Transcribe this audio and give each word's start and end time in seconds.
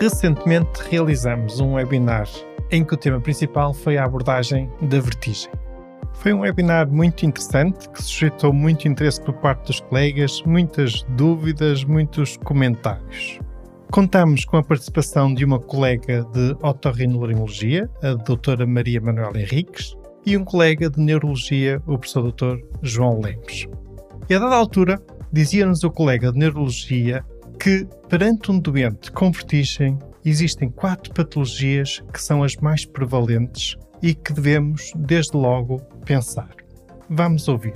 Recentemente 0.00 0.80
realizamos 0.88 1.58
um 1.58 1.72
webinar 1.74 2.28
em 2.70 2.84
que 2.84 2.94
o 2.94 2.96
tema 2.96 3.20
principal 3.20 3.74
foi 3.74 3.98
a 3.98 4.04
abordagem 4.04 4.70
da 4.80 5.00
vertigem. 5.00 5.50
Foi 6.14 6.32
um 6.32 6.40
webinar 6.40 6.88
muito 6.88 7.26
interessante 7.26 7.88
que 7.90 8.00
suscitou 8.00 8.52
muito 8.52 8.86
interesse 8.86 9.20
por 9.20 9.34
parte 9.34 9.66
dos 9.66 9.80
colegas, 9.80 10.40
muitas 10.46 11.02
dúvidas, 11.16 11.82
muitos 11.82 12.36
comentários. 12.36 13.40
Contamos 13.90 14.44
com 14.44 14.58
a 14.58 14.62
participação 14.62 15.34
de 15.34 15.44
uma 15.44 15.58
colega 15.58 16.24
de 16.32 16.56
otorrinolaringologia, 16.62 17.90
a 18.00 18.14
doutora 18.14 18.64
Maria 18.64 19.00
Manuela 19.00 19.40
Henriques, 19.40 19.96
e 20.24 20.36
um 20.36 20.44
colega 20.44 20.88
de 20.88 21.00
neurologia, 21.00 21.82
o 21.88 21.98
professor 21.98 22.30
Dr. 22.30 22.58
João 22.82 23.20
Lemos. 23.20 23.66
E 24.30 24.34
a 24.34 24.38
dada 24.38 24.54
altura, 24.54 25.02
dizia-nos 25.32 25.82
o 25.82 25.90
colega 25.90 26.30
de 26.30 26.38
neurologia 26.38 27.24
que, 27.58 27.86
perante 28.08 28.52
um 28.52 28.60
doente 28.60 29.10
com 29.10 29.32
vertigem, 29.32 29.98
existem 30.24 30.70
quatro 30.70 31.12
patologias 31.12 32.02
que 32.12 32.22
são 32.22 32.42
as 32.42 32.54
mais 32.56 32.84
prevalentes 32.84 33.76
e 34.00 34.14
que 34.14 34.32
devemos, 34.32 34.92
desde 34.94 35.36
logo, 35.36 35.80
pensar. 36.04 36.50
Vamos 37.10 37.48
ouvir. 37.48 37.74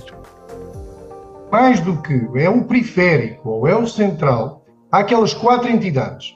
Mais 1.51 1.81
do 1.81 2.01
que 2.01 2.27
é 2.35 2.49
o 2.49 2.63
periférico 2.63 3.49
ou 3.49 3.67
é 3.67 3.75
o 3.75 3.85
central, 3.85 4.65
há 4.91 4.99
aquelas 4.99 5.33
quatro 5.33 5.69
entidades. 5.69 6.33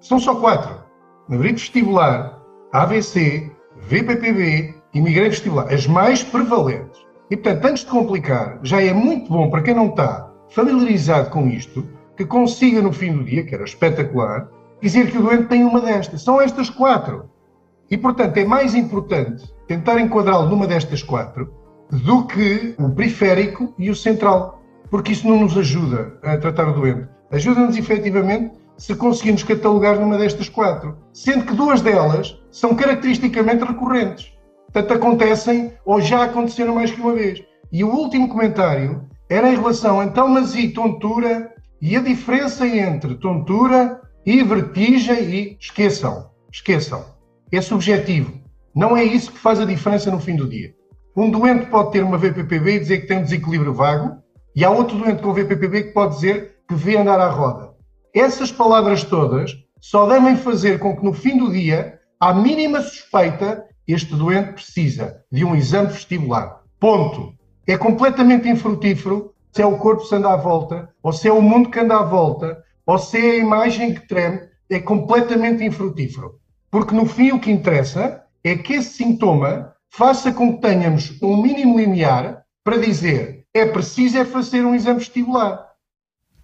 São 0.00 0.18
só 0.18 0.34
quatro: 0.36 0.82
nevrite 1.28 1.60
vestibular, 1.60 2.40
AVC, 2.72 3.50
VPPB 3.88 4.74
e 4.94 5.00
migrante 5.00 5.30
vestibular, 5.30 5.72
as 5.72 5.86
mais 5.86 6.22
prevalentes. 6.22 6.98
E 7.30 7.36
portanto, 7.36 7.64
antes 7.66 7.84
de 7.84 7.90
complicar, 7.90 8.58
já 8.62 8.80
é 8.80 8.92
muito 8.92 9.30
bom 9.30 9.50
para 9.50 9.62
quem 9.62 9.74
não 9.74 9.88
está 9.88 10.32
familiarizado 10.48 11.30
com 11.30 11.48
isto, 11.48 11.86
que 12.16 12.24
consiga 12.24 12.80
no 12.80 12.92
fim 12.92 13.12
do 13.12 13.24
dia, 13.24 13.44
que 13.44 13.54
era 13.54 13.64
espetacular, 13.64 14.48
dizer 14.80 15.10
que 15.10 15.18
o 15.18 15.22
doente 15.22 15.48
tem 15.48 15.64
uma 15.64 15.80
destas. 15.80 16.22
São 16.22 16.40
estas 16.40 16.70
quatro. 16.70 17.28
E, 17.90 17.96
portanto, 17.96 18.36
é 18.38 18.44
mais 18.44 18.74
importante 18.74 19.44
tentar 19.66 20.00
enquadrá-lo 20.00 20.48
numa 20.48 20.66
destas 20.66 21.02
quatro 21.02 21.52
do 21.90 22.26
que 22.26 22.74
o 22.78 22.90
periférico 22.90 23.72
e 23.78 23.90
o 23.90 23.94
central, 23.94 24.62
porque 24.90 25.12
isso 25.12 25.28
não 25.28 25.40
nos 25.40 25.56
ajuda 25.56 26.18
a 26.22 26.36
tratar 26.36 26.68
o 26.68 26.72
doente. 26.72 27.08
Ajuda-nos, 27.30 27.76
efetivamente, 27.76 28.54
se 28.76 28.94
conseguimos 28.94 29.42
catalogar 29.42 29.98
numa 29.98 30.18
destas 30.18 30.48
quatro, 30.48 30.96
sendo 31.12 31.44
que 31.44 31.54
duas 31.54 31.80
delas 31.80 32.38
são 32.50 32.74
caracteristicamente 32.74 33.64
recorrentes. 33.64 34.32
Portanto, 34.72 34.94
acontecem 34.94 35.72
ou 35.84 36.00
já 36.00 36.24
aconteceram 36.24 36.74
mais 36.74 36.90
que 36.90 37.00
uma 37.00 37.14
vez. 37.14 37.42
E 37.72 37.82
o 37.82 37.88
último 37.88 38.28
comentário 38.28 39.04
era 39.28 39.50
em 39.50 39.56
relação, 39.56 40.02
então, 40.02 40.28
mas 40.28 40.54
e 40.54 40.68
tontura 40.68 41.52
e 41.86 41.94
a 41.94 42.00
diferença 42.00 42.66
entre 42.66 43.14
tontura 43.14 44.00
e 44.26 44.42
vertigem 44.42 45.22
e 45.32 45.56
esqueçam, 45.60 46.28
esqueçam. 46.52 47.04
É 47.52 47.60
subjetivo. 47.60 48.40
Não 48.74 48.96
é 48.96 49.04
isso 49.04 49.30
que 49.30 49.38
faz 49.38 49.60
a 49.60 49.64
diferença 49.64 50.10
no 50.10 50.18
fim 50.18 50.34
do 50.34 50.48
dia. 50.48 50.74
Um 51.16 51.30
doente 51.30 51.66
pode 51.66 51.92
ter 51.92 52.02
uma 52.02 52.18
VPPB 52.18 52.74
e 52.74 52.80
dizer 52.80 53.00
que 53.02 53.06
tem 53.06 53.18
um 53.18 53.22
desequilíbrio 53.22 53.72
vago, 53.72 54.20
e 54.56 54.64
há 54.64 54.70
outro 54.70 54.98
doente 54.98 55.22
com 55.22 55.32
VPPB 55.32 55.84
que 55.84 55.92
pode 55.92 56.16
dizer 56.16 56.56
que 56.68 56.74
vê 56.74 56.96
andar 56.96 57.20
à 57.20 57.28
roda. 57.30 57.70
Essas 58.12 58.50
palavras 58.50 59.04
todas 59.04 59.52
só 59.80 60.08
devem 60.08 60.36
fazer 60.36 60.80
com 60.80 60.96
que 60.96 61.04
no 61.04 61.12
fim 61.12 61.38
do 61.38 61.52
dia, 61.52 62.00
à 62.18 62.34
mínima 62.34 62.80
suspeita, 62.80 63.64
este 63.86 64.12
doente 64.16 64.54
precisa 64.54 65.22
de 65.30 65.44
um 65.44 65.54
exame 65.54 65.86
vestibular. 65.86 66.62
Ponto. 66.80 67.32
É 67.64 67.78
completamente 67.78 68.48
infrutífero 68.48 69.35
se 69.56 69.62
é 69.62 69.66
o 69.66 69.78
corpo 69.78 70.06
que 70.06 70.14
anda 70.14 70.34
à 70.34 70.36
volta, 70.36 70.90
ou 71.02 71.14
se 71.14 71.26
é 71.26 71.32
o 71.32 71.40
mundo 71.40 71.70
que 71.70 71.80
anda 71.80 71.96
à 71.96 72.02
volta, 72.02 72.62
ou 72.84 72.98
se 72.98 73.16
é 73.16 73.30
a 73.30 73.38
imagem 73.38 73.94
que 73.94 74.06
treme, 74.06 74.40
é 74.68 74.78
completamente 74.78 75.64
infrutífero. 75.64 76.38
Porque 76.70 76.94
no 76.94 77.06
fim 77.06 77.32
o 77.32 77.40
que 77.40 77.50
interessa 77.50 78.22
é 78.44 78.54
que 78.54 78.74
esse 78.74 78.98
sintoma 78.98 79.72
faça 79.88 80.30
com 80.30 80.54
que 80.54 80.60
tenhamos 80.60 81.16
um 81.22 81.40
mínimo 81.40 81.78
limiar 81.78 82.44
para 82.62 82.76
dizer 82.76 83.46
é 83.54 83.64
preciso 83.64 84.18
é 84.18 84.26
fazer 84.26 84.62
um 84.62 84.74
exame 84.74 84.98
vestibular. 84.98 85.66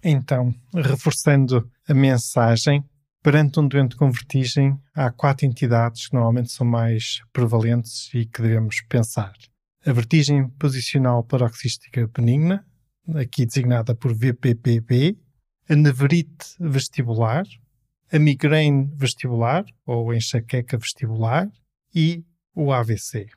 Então, 0.03 0.51
reforçando 0.73 1.69
a 1.87 1.93
mensagem, 1.93 2.83
perante 3.21 3.59
um 3.59 3.67
doente 3.67 3.95
com 3.95 4.09
vertigem, 4.09 4.75
há 4.95 5.11
quatro 5.11 5.45
entidades 5.45 6.07
que 6.07 6.15
normalmente 6.15 6.51
são 6.51 6.65
mais 6.65 7.21
prevalentes 7.31 8.09
e 8.11 8.25
que 8.25 8.41
devemos 8.41 8.81
pensar. 8.89 9.33
A 9.85 9.93
vertigem 9.93 10.49
posicional 10.57 11.23
paroxística 11.23 12.07
benigna, 12.07 12.65
aqui 13.15 13.45
designada 13.45 13.95
por 13.95 14.13
VPPB, 14.13 15.17
a 15.69 15.75
nevrite 15.75 16.55
vestibular, 16.59 17.43
a 18.11 18.19
migraine 18.19 18.91
vestibular 18.95 19.65
ou 19.85 20.13
enxaqueca 20.13 20.77
vestibular 20.77 21.49
e 21.93 22.23
o 22.55 22.71
AVC. 22.71 23.27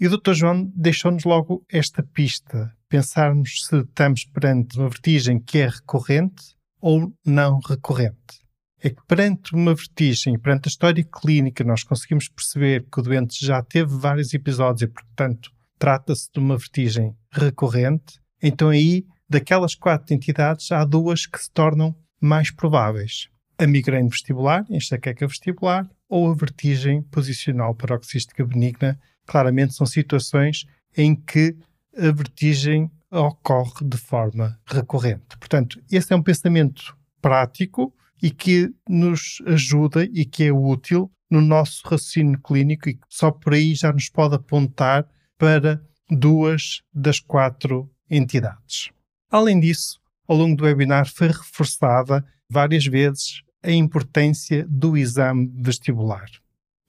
E 0.00 0.06
o 0.06 0.16
Dr. 0.16 0.32
João 0.32 0.72
deixou-nos 0.74 1.24
logo 1.24 1.64
esta 1.68 2.02
pista, 2.02 2.72
pensarmos 2.88 3.66
se 3.66 3.80
estamos 3.80 4.24
perante 4.24 4.78
uma 4.78 4.88
vertigem 4.88 5.40
que 5.40 5.58
é 5.58 5.68
recorrente 5.68 6.56
ou 6.80 7.12
não 7.24 7.58
recorrente. 7.58 8.46
É 8.80 8.90
que 8.90 9.04
perante 9.08 9.54
uma 9.54 9.74
vertigem, 9.74 10.38
perante 10.38 10.68
a 10.68 10.70
história 10.70 11.04
clínica, 11.04 11.64
nós 11.64 11.82
conseguimos 11.82 12.28
perceber 12.28 12.86
que 12.90 13.00
o 13.00 13.02
doente 13.02 13.44
já 13.44 13.60
teve 13.60 13.96
vários 13.96 14.32
episódios 14.32 14.82
e, 14.82 14.86
portanto, 14.86 15.50
trata-se 15.78 16.30
de 16.32 16.38
uma 16.38 16.56
vertigem 16.56 17.16
recorrente, 17.32 18.20
então 18.42 18.68
aí, 18.68 19.04
daquelas 19.28 19.74
quatro 19.74 20.14
entidades, 20.14 20.70
há 20.72 20.84
duas 20.84 21.26
que 21.26 21.38
se 21.38 21.50
tornam 21.50 21.94
mais 22.20 22.50
prováveis. 22.50 23.28
A 23.58 23.66
migraine 23.66 24.08
vestibular, 24.08 24.64
enxaqueca 24.70 25.26
vestibular, 25.26 25.88
ou 26.08 26.30
a 26.30 26.34
vertigem 26.34 27.02
posicional 27.02 27.74
paroxística 27.74 28.44
benigna. 28.44 28.98
Claramente 29.26 29.74
são 29.74 29.86
situações 29.86 30.64
em 30.96 31.14
que 31.14 31.56
a 31.96 32.10
vertigem 32.12 32.90
ocorre 33.10 33.84
de 33.84 33.96
forma 33.96 34.58
recorrente. 34.66 35.36
Portanto, 35.38 35.80
esse 35.90 36.12
é 36.12 36.16
um 36.16 36.22
pensamento 36.22 36.96
prático 37.20 37.92
e 38.22 38.30
que 38.30 38.72
nos 38.88 39.42
ajuda 39.46 40.04
e 40.04 40.24
que 40.24 40.44
é 40.44 40.52
útil 40.52 41.10
no 41.30 41.40
nosso 41.40 41.82
raciocínio 41.84 42.40
clínico 42.40 42.88
e 42.88 42.98
só 43.08 43.30
por 43.30 43.52
aí 43.52 43.74
já 43.74 43.92
nos 43.92 44.08
pode 44.08 44.34
apontar 44.34 45.06
para 45.36 45.82
duas 46.10 46.82
das 46.92 47.20
quatro 47.20 47.90
entidades. 48.10 48.90
Além 49.30 49.60
disso, 49.60 50.00
ao 50.26 50.36
longo 50.36 50.56
do 50.56 50.64
webinar 50.64 51.10
foi 51.10 51.28
reforçada 51.28 52.24
várias 52.50 52.86
vezes 52.86 53.42
a 53.62 53.70
importância 53.70 54.66
do 54.68 54.96
exame 54.96 55.50
vestibular. 55.56 56.26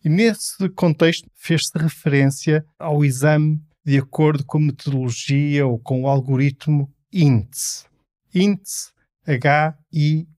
E 0.03 0.09
nesse 0.09 0.69
contexto 0.69 1.29
fez-se 1.35 1.77
referência 1.77 2.65
ao 2.77 3.03
exame 3.03 3.61
de 3.85 3.97
acordo 3.97 4.45
com 4.45 4.57
a 4.57 4.61
metodologia 4.61 5.67
ou 5.67 5.77
com 5.79 6.03
o 6.03 6.07
algoritmo 6.07 6.89
INTS. 7.11 7.85
INTS, 8.33 8.93
H-I-N-T-S, 9.27 10.29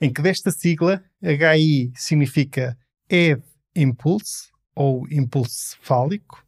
em 0.00 0.12
que 0.12 0.22
desta 0.22 0.50
sigla, 0.50 1.02
HI 1.22 1.90
significa 1.96 2.78
Head 3.10 3.42
Impulse, 3.74 4.48
ou 4.74 5.08
impulso 5.10 5.76
fálico, 5.80 6.46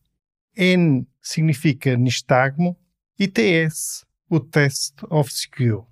N 0.56 1.04
significa 1.20 1.96
nistagmo 1.96 2.78
e 3.18 3.28
TS, 3.28 4.04
o 4.28 4.40
Test 4.40 5.02
of 5.10 5.30
Skew. 5.32 5.86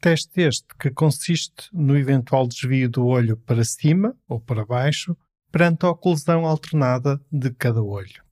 Teste 0.00 0.42
este 0.42 0.66
que 0.78 0.90
consiste 0.90 1.70
no 1.72 1.96
eventual 1.96 2.46
desvio 2.46 2.90
do 2.90 3.06
olho 3.06 3.36
para 3.36 3.64
cima 3.64 4.14
ou 4.28 4.38
para 4.40 4.66
baixo 4.66 5.16
perante 5.50 5.86
a 5.86 5.90
oclusão 5.90 6.44
alternada 6.44 7.20
de 7.32 7.50
cada 7.52 7.82
olho. 7.82 8.22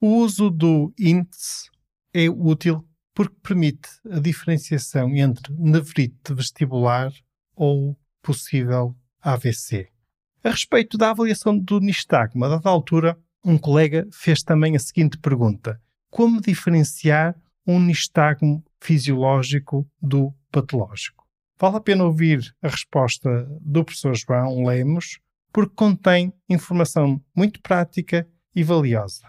O 0.00 0.16
uso 0.16 0.50
do 0.50 0.92
índice 0.98 1.70
é 2.12 2.28
útil 2.28 2.84
porque 3.14 3.36
permite 3.42 3.88
a 4.10 4.18
diferenciação 4.18 5.14
entre 5.14 5.52
nevrite 5.52 6.32
vestibular 6.34 7.12
ou 7.54 7.96
possível 8.22 8.96
AVC. 9.20 9.88
A 10.42 10.50
respeito 10.50 10.98
da 10.98 11.10
avaliação 11.10 11.56
do 11.56 11.78
nistagmo, 11.78 12.44
a 12.44 12.48
dada 12.48 12.68
altura, 12.68 13.18
um 13.44 13.58
colega 13.58 14.08
fez 14.12 14.42
também 14.42 14.76
a 14.76 14.78
seguinte 14.78 15.18
pergunta: 15.18 15.80
Como 16.12 16.42
diferenciar 16.42 17.34
um 17.66 17.80
nistagmo 17.80 18.62
fisiológico 18.78 19.88
do 19.98 20.30
patológico. 20.50 21.24
Vale 21.58 21.76
a 21.76 21.80
pena 21.80 22.04
ouvir 22.04 22.54
a 22.62 22.68
resposta 22.68 23.48
do 23.62 23.82
professor 23.82 24.14
João 24.14 24.62
Lemos, 24.62 25.18
porque 25.50 25.74
contém 25.74 26.30
informação 26.50 27.18
muito 27.34 27.62
prática 27.62 28.28
e 28.54 28.62
valiosa. 28.62 29.26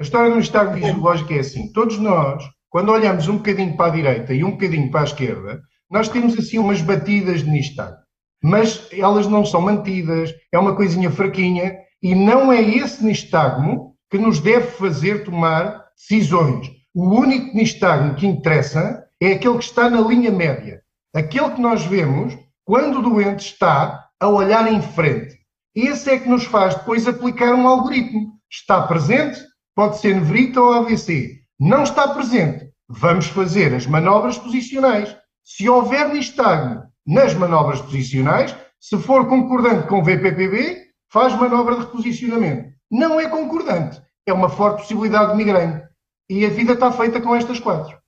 A 0.00 0.02
história 0.02 0.32
do 0.32 0.40
estado 0.40 0.72
fisiológico 0.72 1.30
é 1.34 1.40
assim: 1.40 1.70
todos 1.74 1.98
nós, 1.98 2.42
quando 2.70 2.90
olhamos 2.90 3.28
um 3.28 3.36
bocadinho 3.36 3.76
para 3.76 3.92
a 3.92 3.94
direita 3.94 4.32
e 4.32 4.42
um 4.42 4.52
bocadinho 4.52 4.90
para 4.90 5.02
a 5.02 5.04
esquerda, 5.04 5.60
nós 5.90 6.08
temos 6.08 6.38
assim 6.38 6.58
umas 6.58 6.80
batidas 6.80 7.42
de 7.42 7.50
nistagmo. 7.50 7.98
Mas 8.42 8.88
elas 8.92 9.26
não 9.26 9.44
são 9.44 9.60
mantidas, 9.60 10.32
é 10.50 10.58
uma 10.58 10.74
coisinha 10.74 11.10
fraquinha, 11.10 11.76
e 12.02 12.14
não 12.14 12.50
é 12.50 12.62
esse 12.62 13.04
nistagmo 13.04 13.94
que 14.10 14.16
nos 14.16 14.40
deve 14.40 14.68
fazer 14.68 15.22
tomar 15.22 15.83
decisões. 15.96 16.70
O 16.94 17.08
único 17.08 17.56
nistagmo 17.56 18.14
que 18.14 18.26
interessa 18.26 19.04
é 19.20 19.32
aquele 19.32 19.58
que 19.58 19.64
está 19.64 19.88
na 19.90 20.00
linha 20.00 20.30
média. 20.30 20.82
Aquele 21.14 21.50
que 21.50 21.60
nós 21.60 21.84
vemos 21.84 22.36
quando 22.64 22.98
o 22.98 23.02
doente 23.02 23.46
está 23.46 24.08
a 24.20 24.28
olhar 24.28 24.72
em 24.72 24.80
frente. 24.80 25.38
Esse 25.74 26.10
é 26.10 26.18
que 26.18 26.28
nos 26.28 26.44
faz 26.44 26.74
depois 26.74 27.06
aplicar 27.06 27.54
um 27.54 27.66
algoritmo. 27.66 28.34
Está 28.50 28.82
presente, 28.82 29.40
pode 29.74 29.98
ser 29.98 30.14
nevrita 30.14 30.60
ou 30.60 30.72
AVC. 30.72 31.40
Não 31.58 31.82
está 31.82 32.08
presente, 32.08 32.70
vamos 32.88 33.26
fazer 33.26 33.74
as 33.74 33.86
manobras 33.86 34.38
posicionais. 34.38 35.16
Se 35.42 35.68
houver 35.68 36.08
nistagmo 36.08 36.82
nas 37.06 37.34
manobras 37.34 37.80
posicionais, 37.80 38.54
se 38.80 38.96
for 38.98 39.28
concordante 39.28 39.88
com 39.88 40.02
VPPB, 40.02 40.84
faz 41.10 41.34
manobra 41.34 41.76
de 41.76 41.80
reposicionamento. 41.82 42.72
Não 42.90 43.20
é 43.20 43.28
concordante, 43.28 44.00
é 44.26 44.32
uma 44.32 44.48
forte 44.48 44.82
possibilidade 44.82 45.32
de 45.32 45.36
migrânia. 45.36 45.90
E 46.28 46.44
a 46.44 46.50
vida 46.50 46.72
está 46.72 46.90
feita 46.90 47.20
com 47.20 47.34
estas 47.36 47.60
quatro. 47.60 47.98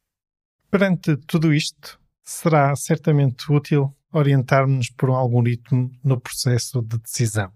Perante 0.71 1.17
tudo 1.27 1.53
isto, 1.53 2.01
será 2.25 2.75
certamente 2.75 3.51
útil 3.53 3.95
orientar-nos 4.13 4.91
por 4.91 5.11
um 5.11 5.15
algoritmo 5.15 5.91
no 6.03 6.19
processo 6.19 6.81
de 6.83 6.99
decisão. 6.99 7.53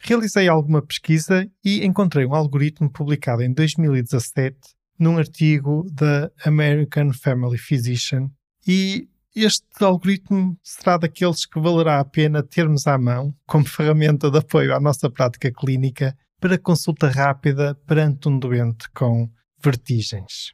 Realizei 0.00 0.48
alguma 0.48 0.80
pesquisa 0.80 1.48
e 1.64 1.84
encontrei 1.84 2.24
um 2.24 2.34
algoritmo 2.34 2.90
publicado 2.90 3.42
em 3.42 3.52
2017 3.52 4.56
num 4.98 5.18
artigo 5.18 5.86
da 5.92 6.30
American 6.44 7.12
Family 7.12 7.58
Physician 7.58 8.30
e 8.66 9.08
este 9.34 9.84
algoritmo 9.84 10.58
será 10.62 10.96
daqueles 10.96 11.46
que 11.46 11.60
valerá 11.60 12.00
a 12.00 12.04
pena 12.04 12.42
termos 12.42 12.86
à 12.86 12.98
mão 12.98 13.34
como 13.46 13.64
ferramenta 13.68 14.30
de 14.30 14.38
apoio 14.38 14.74
à 14.74 14.80
nossa 14.80 15.10
prática 15.10 15.52
clínica 15.52 16.16
para 16.40 16.58
consulta 16.58 17.08
rápida 17.08 17.74
perante 17.86 18.28
um 18.28 18.38
doente 18.38 18.88
com 18.94 19.28
vertigens. 19.62 20.52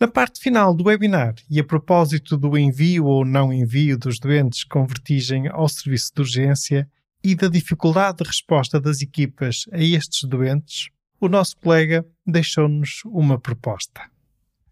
Na 0.00 0.08
parte 0.08 0.40
final 0.40 0.74
do 0.74 0.84
webinar, 0.84 1.34
e 1.48 1.60
a 1.60 1.64
propósito 1.64 2.36
do 2.36 2.56
envio 2.56 3.04
ou 3.04 3.24
não 3.24 3.52
envio 3.52 3.98
dos 3.98 4.18
doentes 4.18 4.64
com 4.64 4.86
vertigem 4.86 5.46
ao 5.48 5.68
serviço 5.68 6.10
de 6.14 6.20
urgência 6.22 6.88
e 7.22 7.34
da 7.34 7.48
dificuldade 7.48 8.18
de 8.18 8.24
resposta 8.24 8.80
das 8.80 9.02
equipas 9.02 9.64
a 9.72 9.78
estes 9.78 10.26
doentes, 10.28 10.88
o 11.20 11.28
nosso 11.28 11.56
colega 11.58 12.04
deixou-nos 12.26 13.02
uma 13.04 13.38
proposta. 13.38 14.00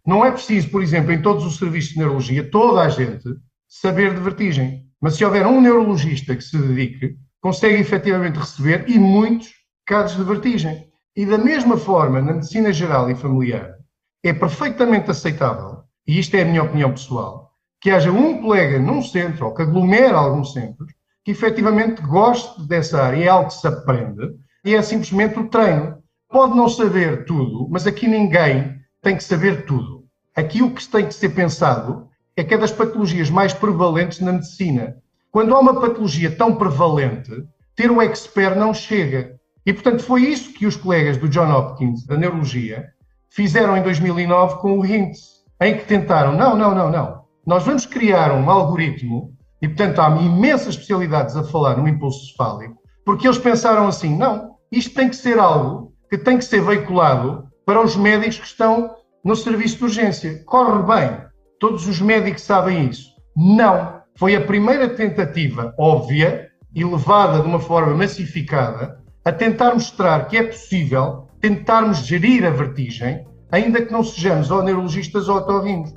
Não 0.07 0.25
é 0.25 0.33
preciso, 0.33 0.71
por 0.71 0.83
exemplo, 0.83 1.13
em 1.13 1.21
todos 1.21 1.45
os 1.45 1.59
serviços 1.59 1.91
de 1.91 1.99
neurologia, 1.99 2.51
toda 2.51 2.81
a 2.81 2.89
gente 2.89 3.29
saber 3.69 4.15
de 4.15 4.21
vertigem. 4.21 4.87
Mas 5.01 5.17
se 5.17 5.25
houver 5.25 5.47
um 5.47 5.61
neurologista 5.61 6.35
que 6.35 6.43
se 6.43 6.57
dedique, 6.57 7.17
consegue 7.41 7.77
efetivamente 7.77 8.39
receber 8.39 8.89
e 8.89 8.99
muitos 8.99 9.58
casos 9.89 10.19
de 10.19 10.23
vertigem. 10.23 10.87
E 11.17 11.25
da 11.25 11.39
mesma 11.39 11.79
forma, 11.79 12.21
na 12.21 12.35
medicina 12.35 12.71
geral 12.71 13.11
e 13.11 13.15
familiar, 13.15 13.75
é 14.23 14.35
perfeitamente 14.35 15.11
aceitável, 15.11 15.79
e 16.07 16.19
isto 16.19 16.37
é 16.37 16.43
a 16.43 16.45
minha 16.45 16.63
opinião 16.63 16.91
pessoal, 16.91 17.53
que 17.81 17.91
haja 17.91 18.13
um 18.13 18.43
colega 18.43 18.79
num 18.79 19.03
centro 19.03 19.47
ou 19.47 19.55
que 19.55 19.63
aglomere 19.63 20.13
alguns 20.13 20.53
centros 20.53 20.93
que 21.25 21.31
efetivamente 21.31 22.03
goste 22.03 22.67
dessa 22.69 23.03
área, 23.03 23.25
é 23.25 23.29
algo 23.29 23.49
que 23.49 23.55
se 23.55 23.67
aprende 23.67 24.35
e 24.65 24.75
é 24.75 24.83
simplesmente 24.83 25.39
o 25.39 25.49
treino. 25.49 25.99
Pode 26.29 26.55
não 26.55 26.69
saber 26.69 27.25
tudo, 27.25 27.67
mas 27.71 27.87
aqui 27.87 28.07
ninguém 28.07 28.79
tem 29.03 29.17
que 29.17 29.25
saber 29.25 29.65
tudo. 29.65 30.05
Aqui 30.37 30.63
o 30.63 30.71
que 30.75 30.87
tem 30.87 31.07
que 31.07 31.15
ser 31.15 31.31
pensado 31.31 32.09
é 32.37 32.45
que 32.45 32.53
é 32.53 32.59
das 32.59 32.73
patologias 32.73 33.31
mais 33.31 33.55
prevalentes 33.55 34.21
na 34.21 34.33
medicina. 34.33 34.97
Quando 35.31 35.55
há 35.55 35.59
uma 35.59 35.81
patologia 35.81 36.31
tão 36.31 36.55
prevalente, 36.55 37.33
ter 37.75 37.91
um 37.91 38.03
expert 38.03 38.57
não 38.57 38.75
chega. 38.75 39.38
E, 39.69 39.73
portanto, 39.75 40.03
foi 40.03 40.23
isso 40.23 40.55
que 40.55 40.67
os 40.67 40.77
colegas 40.77 41.19
do 41.19 41.29
John 41.29 41.53
Hopkins, 41.53 42.07
da 42.07 42.17
neurologia, 42.17 42.87
fizeram 43.29 43.77
em 43.77 43.83
2009 43.83 44.61
com 44.63 44.79
o 44.79 44.87
HINTS, 44.87 45.45
em 45.61 45.77
que 45.77 45.85
tentaram, 45.85 46.33
não, 46.33 46.57
não, 46.57 46.75
não, 46.75 46.91
não, 46.91 47.21
nós 47.47 47.65
vamos 47.65 47.85
criar 47.85 48.33
um 48.33 48.49
algoritmo, 48.49 49.31
e 49.61 49.69
portanto 49.69 49.99
há 49.99 50.09
imensas 50.23 50.69
especialidades 50.69 51.37
a 51.37 51.45
falar 51.45 51.77
no 51.77 51.87
impulso 51.87 52.31
cefálico, 52.31 52.79
porque 53.05 53.27
eles 53.27 53.37
pensaram 53.37 53.87
assim, 53.87 54.17
não, 54.17 54.55
isto 54.73 54.95
tem 54.95 55.11
que 55.11 55.17
ser 55.17 55.39
algo 55.39 55.93
que 56.09 56.17
tem 56.17 56.39
que 56.39 56.47
ser 56.47 56.63
veiculado 56.63 57.47
para 57.67 57.83
os 57.83 57.95
médicos 57.95 58.39
que 58.39 58.47
estão 58.47 58.95
no 59.23 59.37
serviço 59.37 59.77
de 59.77 59.85
urgência. 59.85 60.43
Corre 60.47 60.83
bem, 60.83 61.21
todos 61.61 61.87
os 61.87 62.01
médicos 62.01 62.41
sabem 62.41 62.89
isso. 62.89 63.11
Não, 63.37 64.01
foi 64.17 64.35
a 64.35 64.41
primeira 64.41 64.89
tentativa 64.89 65.75
óbvia 65.79 66.49
e 66.75 66.83
levada 66.83 67.43
de 67.43 67.47
uma 67.47 67.61
forma 67.61 67.95
massificada 67.95 69.07
a 69.29 69.33
tentar 69.33 69.75
mostrar 69.75 70.27
que 70.27 70.39
é 70.39 70.43
possível 70.43 71.27
tentarmos 71.39 71.99
gerir 71.99 72.47
a 72.47 72.51
vertigem, 72.51 73.27
ainda 73.53 73.85
que 73.85 73.93
não 73.93 74.03
sejamos 74.03 74.51
ou 74.51 74.63
neurologistas 74.63 75.29
ou 75.29 75.37
otorrinos. 75.37 75.93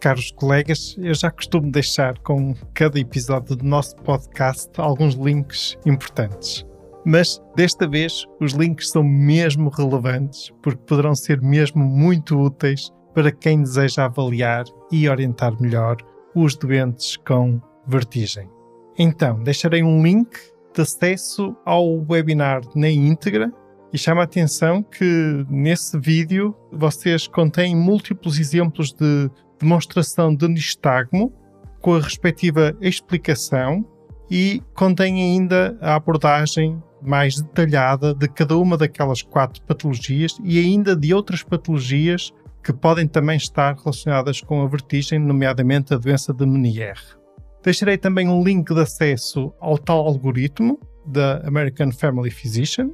Caros 0.00 0.32
colegas, 0.32 0.96
eu 0.98 1.14
já 1.14 1.30
costumo 1.30 1.70
deixar 1.70 2.18
com 2.18 2.52
cada 2.74 2.98
episódio 2.98 3.54
do 3.54 3.64
nosso 3.64 3.94
podcast 3.98 4.68
alguns 4.78 5.14
links 5.14 5.78
importantes. 5.86 6.66
Mas 7.06 7.40
desta 7.54 7.86
vez 7.86 8.26
os 8.40 8.52
links 8.54 8.90
são 8.90 9.04
mesmo 9.04 9.70
relevantes 9.70 10.50
porque 10.60 10.82
poderão 10.88 11.14
ser 11.14 11.40
mesmo 11.40 11.84
muito 11.84 12.36
úteis 12.36 12.90
para 13.14 13.30
quem 13.30 13.62
deseja 13.62 14.06
avaliar 14.06 14.64
e 14.90 15.08
orientar 15.08 15.54
melhor 15.62 15.98
os 16.34 16.56
doentes 16.56 17.16
com 17.16 17.60
vertigem. 17.86 18.50
Então, 18.98 19.40
deixarei 19.44 19.84
um 19.84 20.02
link 20.02 20.36
de 20.74 20.82
acesso 20.82 21.56
ao 21.64 22.04
webinar 22.08 22.62
na 22.74 22.88
íntegra 22.88 23.52
e 23.92 23.98
chama 23.98 24.20
a 24.20 24.24
atenção 24.24 24.82
que 24.82 25.44
nesse 25.48 25.98
vídeo 25.98 26.54
vocês 26.72 27.26
contêm 27.26 27.74
múltiplos 27.74 28.38
exemplos 28.38 28.92
de 28.92 29.30
demonstração 29.58 30.34
de 30.34 30.46
nistagmo 30.48 31.32
com 31.80 31.94
a 31.94 32.00
respectiva 32.00 32.76
explicação 32.80 33.84
e 34.30 34.62
contém 34.74 35.22
ainda 35.22 35.76
a 35.80 35.96
abordagem 35.96 36.80
mais 37.02 37.40
detalhada 37.40 38.14
de 38.14 38.28
cada 38.28 38.56
uma 38.56 38.76
daquelas 38.76 39.22
quatro 39.22 39.62
patologias 39.62 40.36
e 40.44 40.58
ainda 40.58 40.94
de 40.94 41.12
outras 41.12 41.42
patologias 41.42 42.32
que 42.62 42.72
podem 42.72 43.08
também 43.08 43.36
estar 43.36 43.74
relacionadas 43.74 44.40
com 44.40 44.62
a 44.62 44.68
vertigem, 44.68 45.18
nomeadamente 45.18 45.94
a 45.94 45.96
doença 45.96 46.32
de 46.32 46.46
Menier. 46.46 47.19
Deixarei 47.62 47.98
também 47.98 48.28
um 48.28 48.42
link 48.42 48.72
de 48.72 48.80
acesso 48.80 49.52
ao 49.60 49.76
tal 49.76 50.06
algoritmo 50.06 50.78
da 51.04 51.38
American 51.46 51.92
Family 51.92 52.30
Physician, 52.30 52.90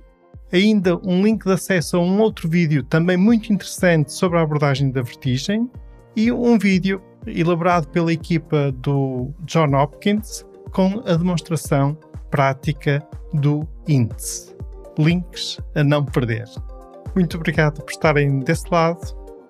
ainda 0.52 0.96
um 0.99 1.23
link 1.23 1.44
de 1.44 1.52
acesso 1.52 1.96
a 1.96 2.00
um 2.00 2.20
outro 2.20 2.49
vídeo 2.49 2.82
também 2.82 3.16
muito 3.16 3.52
interessante 3.52 4.12
sobre 4.12 4.38
a 4.38 4.42
abordagem 4.42 4.90
da 4.90 5.02
vertigem 5.02 5.68
e 6.14 6.32
um 6.32 6.58
vídeo 6.58 7.00
elaborado 7.26 7.88
pela 7.88 8.12
equipa 8.12 8.73
do 8.73 9.32
John 9.40 9.75
Hopkins 9.75 10.44
com 10.73 11.02
a 11.06 11.14
demonstração 11.14 11.96
prática 12.30 13.06
do 13.32 13.66
índice. 13.87 14.54
Links 14.99 15.61
a 15.75 15.85
não 15.85 16.04
perder. 16.04 16.44
Muito 17.14 17.37
obrigado 17.37 17.82
por 17.82 17.90
estarem 17.90 18.40
desse 18.40 18.64
lado, 18.70 19.00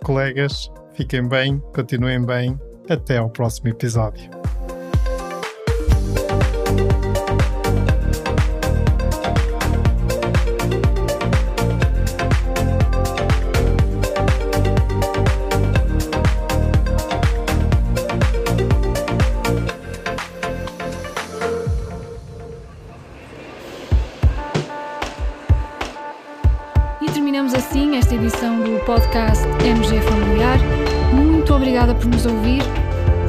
colegas. 0.04 0.70
Fiquem 0.94 1.28
bem, 1.28 1.62
continuem 1.74 2.24
bem. 2.24 2.58
Até 2.88 3.18
ao 3.18 3.28
próximo 3.28 3.68
episódio. 3.68 4.45